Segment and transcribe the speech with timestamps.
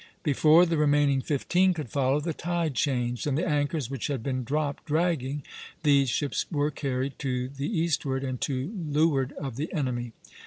[0.23, 4.43] Before the remaining fifteen could follow, the tide changed; and the anchors which had been
[4.43, 5.43] dropped dragging,
[5.83, 10.13] these ships were carried to the eastward and to leeward of the enemy.